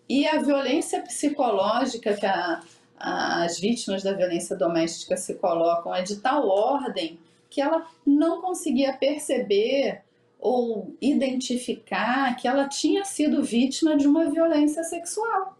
E 0.07 0.27
a 0.27 0.41
violência 0.41 1.01
psicológica 1.01 2.13
que 2.13 2.25
a, 2.25 2.61
as 2.97 3.59
vítimas 3.59 4.03
da 4.03 4.13
violência 4.13 4.55
doméstica 4.55 5.17
se 5.17 5.35
colocam 5.35 5.93
é 5.93 6.01
de 6.01 6.17
tal 6.17 6.47
ordem 6.47 7.19
que 7.49 7.61
ela 7.61 7.85
não 8.05 8.41
conseguia 8.41 8.93
perceber 8.93 10.01
ou 10.39 10.93
identificar 11.01 12.35
que 12.35 12.47
ela 12.47 12.67
tinha 12.67 13.05
sido 13.05 13.43
vítima 13.43 13.95
de 13.95 14.07
uma 14.07 14.29
violência 14.29 14.83
sexual. 14.83 15.55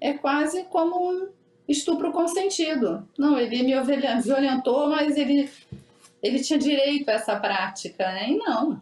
É 0.00 0.12
quase 0.14 0.64
como 0.64 1.10
um 1.10 1.28
estupro 1.68 2.12
consentido. 2.12 3.06
Não, 3.18 3.38
ele 3.38 3.62
me 3.62 3.74
violentou, 4.22 4.88
mas 4.88 5.16
ele, 5.16 5.50
ele 6.22 6.40
tinha 6.40 6.58
direito 6.58 7.08
a 7.08 7.12
essa 7.12 7.36
prática, 7.36 8.06
né? 8.12 8.30
E 8.30 8.36
não. 8.38 8.80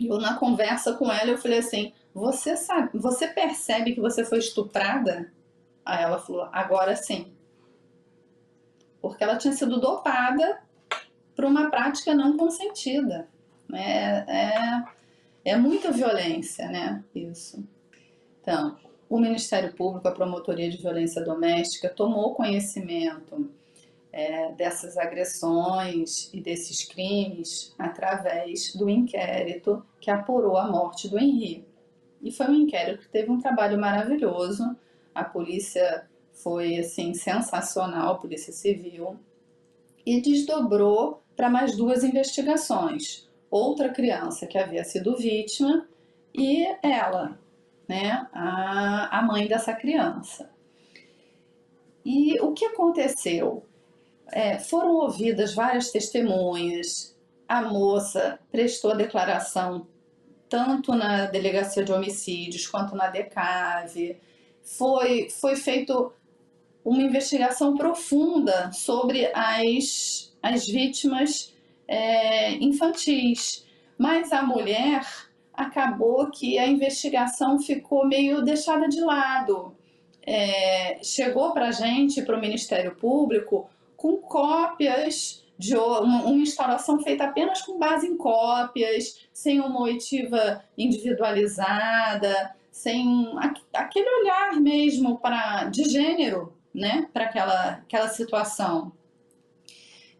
Eu, 0.00 0.18
na 0.18 0.34
conversa 0.34 0.94
com 0.94 1.10
ela, 1.10 1.30
eu 1.30 1.38
falei 1.38 1.58
assim: 1.58 1.92
você 2.14 2.56
sabe, 2.56 2.98
você 2.98 3.28
percebe 3.28 3.94
que 3.94 4.00
você 4.00 4.24
foi 4.24 4.38
estuprada? 4.38 5.32
Aí 5.84 6.02
ela 6.02 6.18
falou, 6.18 6.48
agora 6.52 6.94
sim. 6.94 7.32
Porque 9.00 9.24
ela 9.24 9.36
tinha 9.36 9.52
sido 9.52 9.80
dopada 9.80 10.62
para 11.34 11.46
uma 11.46 11.70
prática 11.70 12.14
não 12.14 12.36
consentida. 12.36 13.28
É, 13.72 13.84
é, 14.28 14.84
é 15.44 15.56
muita 15.56 15.90
violência, 15.90 16.68
né? 16.68 17.02
Isso. 17.14 17.66
Então, 18.40 18.76
o 19.08 19.18
Ministério 19.18 19.72
Público, 19.74 20.06
a 20.06 20.12
Promotoria 20.12 20.70
de 20.70 20.76
Violência 20.76 21.24
Doméstica, 21.24 21.88
tomou 21.88 22.34
conhecimento 22.34 23.50
é, 24.12 24.52
dessas 24.52 24.98
agressões 24.98 26.28
e 26.32 26.40
desses 26.40 26.84
crimes 26.84 27.74
através 27.78 28.74
do 28.74 28.88
inquérito 28.88 29.84
que 30.00 30.10
apurou 30.10 30.56
a 30.56 30.68
morte 30.70 31.08
do 31.08 31.18
Henrique. 31.18 31.71
E 32.22 32.30
foi 32.30 32.46
um 32.46 32.54
inquérito 32.54 33.00
que 33.00 33.08
teve 33.08 33.30
um 33.30 33.40
trabalho 33.40 33.78
maravilhoso. 33.78 34.76
A 35.14 35.24
polícia 35.24 36.08
foi 36.32 36.78
assim 36.78 37.12
sensacional, 37.14 38.14
a 38.14 38.18
Polícia 38.18 38.52
Civil, 38.52 39.18
e 40.06 40.20
desdobrou 40.20 41.22
para 41.36 41.50
mais 41.50 41.76
duas 41.76 42.04
investigações. 42.04 43.28
Outra 43.50 43.90
criança 43.90 44.46
que 44.46 44.56
havia 44.56 44.84
sido 44.84 45.16
vítima 45.16 45.86
e 46.34 46.64
ela, 46.82 47.38
né, 47.88 48.26
a, 48.32 49.18
a 49.18 49.22
mãe 49.22 49.46
dessa 49.46 49.74
criança. 49.74 50.50
E 52.04 52.40
o 52.40 52.52
que 52.52 52.64
aconteceu? 52.64 53.64
É, 54.32 54.58
foram 54.58 54.94
ouvidas 54.94 55.54
várias 55.54 55.90
testemunhas, 55.90 57.14
a 57.46 57.60
moça 57.62 58.38
prestou 58.50 58.92
a 58.92 58.94
declaração 58.94 59.86
tanto 60.52 60.94
na 60.94 61.24
delegacia 61.24 61.82
de 61.82 61.90
homicídios 61.90 62.66
quanto 62.66 62.94
na 62.94 63.06
DECAV. 63.08 64.18
Foi, 64.62 65.30
foi 65.30 65.56
feito 65.56 66.12
uma 66.84 67.00
investigação 67.02 67.74
profunda 67.74 68.70
sobre 68.70 69.30
as, 69.34 70.30
as 70.42 70.66
vítimas 70.66 71.54
é, 71.88 72.52
infantis, 72.56 73.64
mas 73.96 74.30
a 74.30 74.42
mulher 74.42 75.06
acabou 75.54 76.30
que 76.30 76.58
a 76.58 76.66
investigação 76.66 77.58
ficou 77.58 78.06
meio 78.06 78.42
deixada 78.42 78.86
de 78.88 79.00
lado. 79.00 79.74
É, 80.20 80.98
chegou 81.02 81.54
para 81.54 81.68
a 81.68 81.72
gente, 81.72 82.20
para 82.20 82.36
o 82.36 82.40
Ministério 82.40 82.94
Público, 82.94 83.70
com 83.96 84.18
cópias 84.18 85.41
de 85.58 85.76
uma, 85.76 86.24
uma 86.24 86.42
instalação 86.42 87.00
feita 87.02 87.24
apenas 87.24 87.62
com 87.62 87.78
base 87.78 88.06
em 88.06 88.16
cópias, 88.16 89.26
sem 89.32 89.60
uma 89.60 89.82
oitiva 89.82 90.62
individualizada, 90.76 92.54
sem 92.70 93.32
aquele 93.72 94.08
olhar 94.08 94.60
mesmo 94.60 95.18
para 95.18 95.64
de 95.64 95.84
gênero, 95.84 96.52
né, 96.74 97.06
para 97.12 97.24
aquela, 97.24 97.70
aquela 97.70 98.08
situação. 98.08 98.92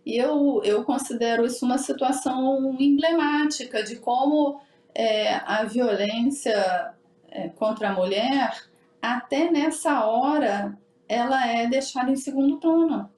E 0.04 0.16
eu, 0.16 0.60
eu 0.64 0.84
considero 0.84 1.46
isso 1.46 1.64
uma 1.64 1.78
situação 1.78 2.76
emblemática 2.78 3.82
de 3.82 3.96
como 3.96 4.60
é, 4.94 5.34
a 5.46 5.64
violência 5.64 6.94
é, 7.30 7.48
contra 7.48 7.88
a 7.88 7.92
mulher, 7.92 8.64
até 9.00 9.50
nessa 9.50 10.04
hora, 10.04 10.76
ela 11.08 11.46
é 11.46 11.66
deixada 11.66 12.10
em 12.10 12.16
segundo 12.16 12.58
plano 12.58 13.10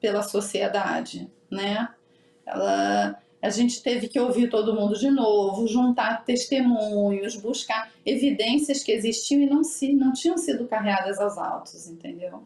pela 0.00 0.22
sociedade 0.22 1.30
né? 1.52 1.88
Ela, 2.46 3.20
a 3.40 3.50
gente 3.50 3.82
teve 3.82 4.08
que 4.08 4.18
ouvir 4.18 4.48
todo 4.48 4.74
mundo 4.74 4.98
de 4.98 5.10
novo, 5.10 5.68
juntar 5.68 6.24
testemunhos, 6.24 7.36
buscar 7.36 7.92
evidências 8.04 8.82
que 8.82 8.90
existiam 8.90 9.42
e 9.42 9.46
não, 9.46 9.62
se, 9.62 9.92
não 9.92 10.12
tinham 10.12 10.38
sido 10.38 10.66
carreadas 10.66 11.20
aos 11.20 11.36
autos, 11.36 11.86
entendeu? 11.86 12.42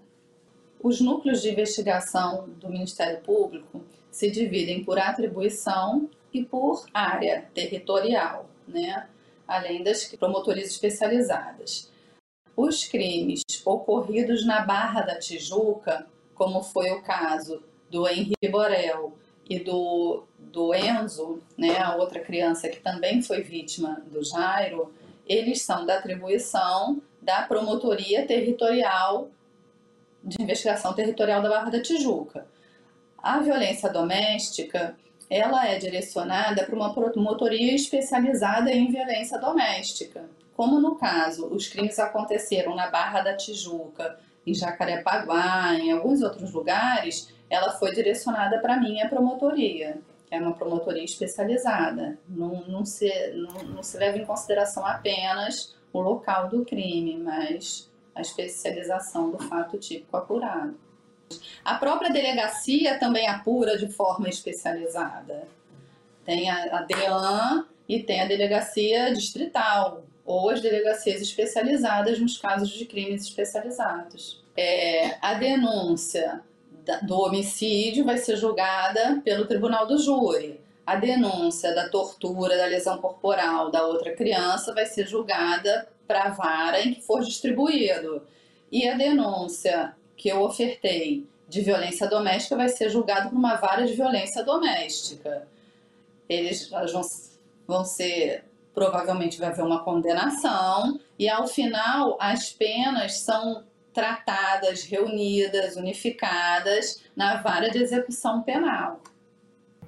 Os 0.82 1.00
núcleos 1.00 1.40
de 1.40 1.50
investigação 1.50 2.48
do 2.60 2.68
Ministério 2.68 3.20
Público 3.22 3.82
se 4.10 4.30
dividem 4.30 4.84
por 4.84 4.98
atribuição 4.98 6.08
e 6.32 6.44
por 6.44 6.86
área 6.92 7.48
territorial, 7.54 8.48
né? 8.66 9.06
além 9.46 9.82
das 9.82 10.04
promotorias 10.16 10.70
especializadas. 10.70 11.90
Os 12.56 12.84
crimes 12.84 13.42
ocorridos 13.64 14.44
na 14.44 14.60
Barra 14.60 15.02
da 15.02 15.18
Tijuca, 15.18 16.06
como 16.34 16.62
foi 16.62 16.90
o 16.90 17.02
caso 17.02 17.62
do 17.90 18.08
Henri 18.08 18.34
Borel 18.50 19.16
e 19.48 19.58
do, 19.60 20.24
do 20.38 20.74
Enzo, 20.74 21.40
né, 21.56 21.78
a 21.78 21.94
outra 21.96 22.20
criança 22.20 22.68
que 22.68 22.80
também 22.80 23.22
foi 23.22 23.42
vítima 23.42 24.02
do 24.10 24.24
Jairo, 24.24 24.92
eles 25.26 25.62
são 25.62 25.86
da 25.86 25.98
atribuição 25.98 27.00
da 27.20 27.42
Promotoria 27.42 28.26
Territorial 28.26 29.28
de 30.22 30.42
Investigação 30.42 30.92
Territorial 30.92 31.40
da 31.40 31.48
Barra 31.48 31.70
da 31.70 31.82
Tijuca. 31.82 32.46
A 33.18 33.38
violência 33.38 33.88
doméstica, 33.88 34.96
ela 35.30 35.66
é 35.68 35.78
direcionada 35.78 36.64
para 36.64 36.74
uma 36.74 36.92
promotoria 36.92 37.74
especializada 37.74 38.72
em 38.72 38.90
violência 38.90 39.38
doméstica. 39.38 40.28
Como 40.56 40.80
no 40.80 40.96
caso, 40.96 41.46
os 41.46 41.68
crimes 41.68 41.98
aconteceram 41.98 42.74
na 42.74 42.88
Barra 42.88 43.20
da 43.20 43.36
Tijuca, 43.36 44.18
em 44.46 44.54
Jacarepaguá, 44.54 45.74
em 45.74 45.90
alguns 45.90 46.22
outros 46.22 46.52
lugares, 46.52 47.32
ela 47.48 47.72
foi 47.72 47.92
direcionada 47.92 48.58
para 48.58 48.74
a 48.74 48.80
minha 48.80 49.08
promotoria, 49.08 49.98
que 50.26 50.34
é 50.34 50.40
uma 50.40 50.54
promotoria 50.54 51.04
especializada. 51.04 52.18
Não, 52.28 52.62
não, 52.66 52.84
se, 52.84 53.08
não, 53.32 53.62
não 53.64 53.82
se 53.82 53.96
leva 53.96 54.18
em 54.18 54.24
consideração 54.24 54.84
apenas 54.84 55.76
o 55.92 56.00
local 56.00 56.48
do 56.48 56.64
crime, 56.64 57.16
mas 57.16 57.90
a 58.14 58.20
especialização 58.20 59.30
do 59.30 59.38
fato 59.38 59.78
típico 59.78 60.16
apurado. 60.16 60.76
A 61.64 61.74
própria 61.74 62.10
delegacia 62.10 62.98
também 62.98 63.28
apura 63.28 63.76
de 63.76 63.88
forma 63.88 64.28
especializada. 64.28 65.46
Tem 66.24 66.48
a, 66.50 66.78
a 66.78 66.82
DEAN 66.82 67.66
e 67.88 68.02
tem 68.02 68.20
a 68.20 68.26
delegacia 68.26 69.12
distrital, 69.12 70.04
ou 70.24 70.50
as 70.50 70.60
delegacias 70.60 71.20
especializadas 71.20 72.18
nos 72.18 72.36
casos 72.36 72.70
de 72.70 72.84
crimes 72.84 73.22
especializados. 73.22 74.42
É, 74.56 75.16
a 75.20 75.34
denúncia 75.34 76.42
do 77.02 77.18
homicídio 77.20 78.04
vai 78.04 78.18
ser 78.18 78.36
julgada 78.36 79.20
pelo 79.24 79.46
tribunal 79.46 79.86
do 79.86 79.98
júri. 79.98 80.60
A 80.86 80.96
denúncia 80.96 81.74
da 81.74 81.88
tortura, 81.88 82.56
da 82.56 82.66
lesão 82.66 82.98
corporal 82.98 83.70
da 83.70 83.84
outra 83.84 84.14
criança 84.14 84.72
vai 84.72 84.86
ser 84.86 85.06
julgada 85.06 85.88
para 86.06 86.24
a 86.24 86.30
vara 86.30 86.80
em 86.80 86.94
que 86.94 87.02
for 87.02 87.22
distribuído. 87.22 88.22
E 88.70 88.88
a 88.88 88.96
denúncia 88.96 89.94
que 90.16 90.28
eu 90.28 90.42
ofertei 90.42 91.26
de 91.48 91.60
violência 91.60 92.08
doméstica 92.08 92.56
vai 92.56 92.68
ser 92.68 92.88
julgado 92.90 93.30
por 93.30 93.36
uma 93.36 93.56
vara 93.56 93.84
de 93.84 93.94
violência 93.94 94.44
doméstica. 94.44 95.46
Eles 96.28 96.68
vão, 96.68 97.02
vão 97.66 97.84
ser, 97.84 98.44
provavelmente 98.74 99.38
vai 99.38 99.48
haver 99.48 99.64
uma 99.64 99.84
condenação, 99.84 101.00
e 101.18 101.28
ao 101.28 101.46
final 101.46 102.16
as 102.20 102.50
penas 102.50 103.18
são 103.18 103.64
tratadas, 103.96 104.82
reunidas, 104.82 105.74
unificadas 105.74 107.02
na 107.16 107.40
vara 107.40 107.70
de 107.70 107.78
execução 107.78 108.42
penal. 108.42 109.00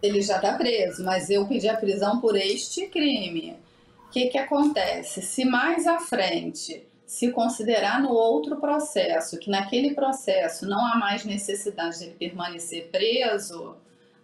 Ele 0.03 0.23
já 0.23 0.37
está 0.37 0.55
preso, 0.57 1.05
mas 1.05 1.29
eu 1.29 1.47
pedi 1.47 1.69
a 1.69 1.77
prisão 1.77 2.19
por 2.19 2.35
este 2.35 2.87
crime. 2.87 3.59
O 4.07 4.11
que, 4.11 4.29
que 4.29 4.39
acontece? 4.39 5.21
Se 5.21 5.45
mais 5.45 5.87
à 5.87 6.01
frente 6.01 6.87
se 7.05 7.31
considerar 7.33 8.01
no 8.01 8.09
outro 8.09 8.57
processo, 8.57 9.39
que 9.39 9.51
naquele 9.51 9.93
processo 9.95 10.67
não 10.67 10.87
há 10.87 10.97
mais 10.97 11.27
necessidade 11.27 11.99
de 11.99 12.05
ele 12.05 12.15
permanecer 12.15 12.89
preso, 12.89 13.77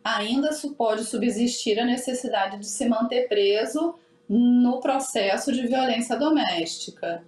ainda 0.03 0.49
pode 0.79 1.05
subsistir 1.05 1.79
a 1.79 1.85
necessidade 1.85 2.59
de 2.59 2.66
se 2.66 2.88
manter 2.88 3.29
preso 3.29 3.97
no 4.27 4.81
processo 4.81 5.53
de 5.53 5.66
violência 5.66 6.16
doméstica. 6.16 7.23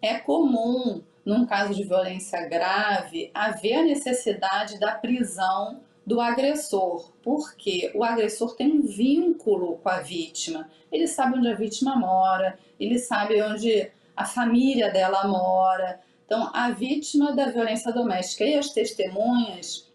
É 0.00 0.14
comum, 0.14 1.00
num 1.24 1.46
caso 1.46 1.74
de 1.74 1.84
violência 1.84 2.46
grave, 2.48 3.30
haver 3.32 3.74
a 3.74 3.84
necessidade 3.84 4.78
da 4.78 4.92
prisão 4.92 5.80
do 6.04 6.20
agressor, 6.20 7.12
porque 7.22 7.92
o 7.94 8.02
agressor 8.02 8.56
tem 8.56 8.72
um 8.72 8.82
vínculo 8.82 9.78
com 9.78 9.88
a 9.88 10.00
vítima. 10.00 10.68
Ele 10.90 11.06
sabe 11.06 11.38
onde 11.38 11.48
a 11.48 11.54
vítima 11.54 11.96
mora, 11.96 12.58
ele 12.78 12.98
sabe 12.98 13.40
onde 13.40 13.90
a 14.16 14.24
família 14.24 14.90
dela 14.90 15.26
mora. 15.28 16.00
Então, 16.26 16.50
a 16.52 16.70
vítima 16.70 17.32
da 17.32 17.46
violência 17.46 17.92
doméstica 17.92 18.44
e 18.44 18.54
as 18.54 18.70
testemunhas 18.70 19.90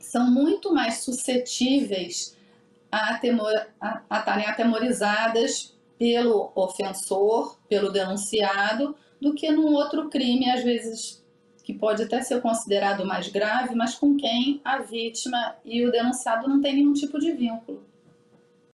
são 0.00 0.30
muito 0.30 0.72
mais 0.72 0.98
suscetíveis 0.98 2.36
a, 2.90 3.18
temor, 3.18 3.52
a, 3.80 4.02
a 4.08 4.18
atemorizadas 4.18 5.74
pelo 5.98 6.52
ofensor, 6.54 7.58
pelo 7.68 7.90
denunciado, 7.90 8.96
do 9.20 9.34
que 9.34 9.50
num 9.50 9.74
outro 9.74 10.08
crime, 10.08 10.50
às 10.50 10.62
vezes 10.62 11.24
que 11.62 11.74
pode 11.74 12.02
até 12.02 12.20
ser 12.22 12.40
considerado 12.40 13.04
mais 13.04 13.28
grave, 13.28 13.74
mas 13.74 13.96
com 13.96 14.16
quem 14.16 14.60
a 14.64 14.78
vítima 14.78 15.56
e 15.64 15.84
o 15.84 15.90
denunciado 15.90 16.48
não 16.48 16.60
têm 16.60 16.74
nenhum 16.74 16.92
tipo 16.92 17.18
de 17.18 17.32
vínculo. 17.32 17.84